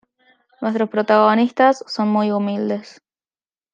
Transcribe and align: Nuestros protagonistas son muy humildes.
Nuestros 0.61 0.89
protagonistas 0.89 1.83
son 1.85 2.07
muy 2.09 2.31
humildes. 2.31 3.03